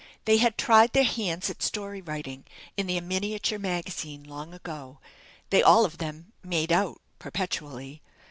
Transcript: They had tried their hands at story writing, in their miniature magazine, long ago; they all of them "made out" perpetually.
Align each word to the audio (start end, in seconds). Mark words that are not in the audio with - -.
They 0.25 0.37
had 0.37 0.57
tried 0.57 0.93
their 0.93 1.03
hands 1.03 1.47
at 1.51 1.61
story 1.61 2.01
writing, 2.01 2.45
in 2.75 2.87
their 2.87 3.03
miniature 3.03 3.59
magazine, 3.59 4.23
long 4.23 4.51
ago; 4.51 4.97
they 5.51 5.61
all 5.61 5.85
of 5.85 5.99
them 5.99 6.33
"made 6.41 6.71
out" 6.71 6.99
perpetually. 7.19 8.01